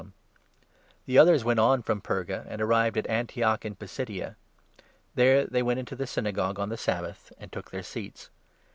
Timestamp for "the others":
1.05-1.43